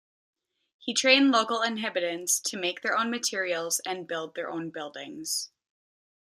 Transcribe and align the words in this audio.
He 0.79 0.95
trained 0.95 1.29
local 1.29 1.61
inhabitants 1.61 2.39
to 2.47 2.57
make 2.57 2.81
their 2.81 2.97
own 2.97 3.11
materials 3.11 3.79
and 3.85 4.07
build 4.07 4.33
their 4.33 4.49
own 4.49 4.71
buildings. 4.71 5.51